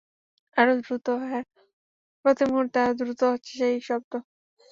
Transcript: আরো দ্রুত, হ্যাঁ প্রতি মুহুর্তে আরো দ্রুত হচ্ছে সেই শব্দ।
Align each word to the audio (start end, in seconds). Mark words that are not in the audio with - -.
আরো 0.57 0.73
দ্রুত, 0.79 1.07
হ্যাঁ 1.23 1.45
প্রতি 2.25 2.43
মুহুর্তে 2.45 2.77
আরো 2.83 2.93
দ্রুত 2.99 3.21
হচ্ছে 3.25 3.51
সেই 3.59 3.75
শব্দ। 3.81 4.11